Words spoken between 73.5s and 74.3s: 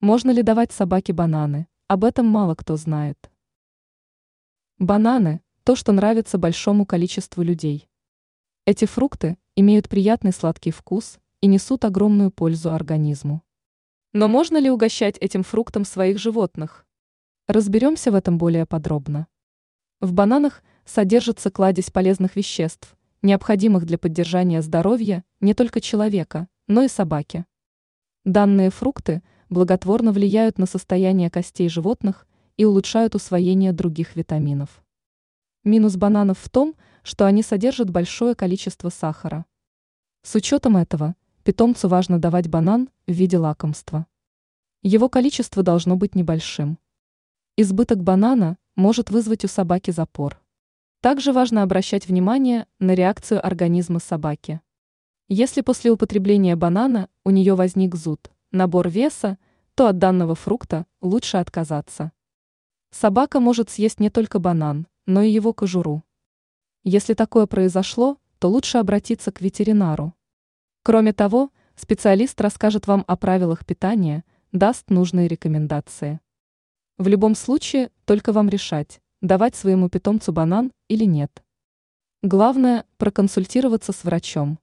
питания,